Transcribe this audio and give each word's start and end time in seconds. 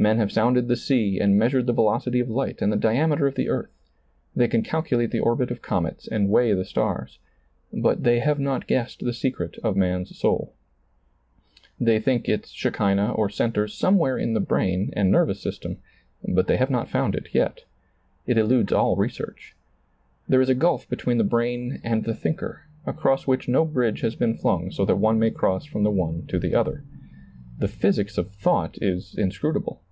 Men 0.00 0.18
have 0.18 0.30
sounded 0.30 0.68
the 0.68 0.76
sea 0.76 1.18
and 1.18 1.36
measured 1.36 1.66
the 1.66 1.72
velocity 1.72 2.20
of 2.20 2.30
light 2.30 2.62
and 2.62 2.72
the 2.72 2.76
diame 2.76 3.18
ter 3.18 3.26
of 3.26 3.34
the 3.34 3.48
earth; 3.48 3.72
they 4.36 4.46
can 4.46 4.62
calculate 4.62 5.10
the 5.10 5.18
orbit 5.18 5.50
of 5.50 5.60
comets 5.60 6.06
and 6.06 6.28
weigh 6.28 6.52
the 6.54 6.64
stars; 6.64 7.18
but 7.72 8.04
they 8.04 8.20
have 8.20 8.38
not 8.38 8.68
guessed 8.68 9.00
the 9.00 9.12
secret 9.12 9.56
of 9.64 9.76
man's 9.76 10.16
soul. 10.16 10.52
They 11.80 11.98
think 11.98 12.28
its 12.28 12.50
shekinah 12.52 13.12
or 13.14 13.28
center 13.28 13.66
somewhere 13.66 14.16
in 14.16 14.34
the 14.34 14.38
brain 14.40 14.90
and 14.92 15.10
nervous 15.10 15.42
system, 15.42 15.78
but 16.22 16.46
they 16.46 16.58
have 16.58 16.70
not 16.70 16.88
found 16.88 17.16
it 17.16 17.30
yet. 17.32 17.64
It 18.24 18.38
eludes 18.38 18.72
all 18.72 18.94
research. 18.94 19.56
There 20.28 20.40
is 20.40 20.48
a 20.48 20.54
gulf 20.54 20.88
between 20.88 21.18
the 21.18 21.24
brain 21.24 21.80
and 21.82 22.04
the 22.04 22.14
thinker, 22.14 22.66
across 22.86 23.26
which 23.26 23.48
no 23.48 23.64
bridge 23.64 24.02
has 24.02 24.14
been 24.14 24.34
flung 24.36 24.70
so 24.70 24.84
that 24.84 24.94
one 24.98 25.18
may 25.18 25.32
cross 25.32 25.64
from 25.66 25.82
the 25.82 25.90
one 25.90 26.24
to 26.28 26.38
the 26.38 26.54
other. 26.54 26.84
The 27.58 27.66
physics 27.66 28.16
of 28.16 28.30
thought 28.30 28.80
is 28.80 29.16
inscrutable. 29.18 29.82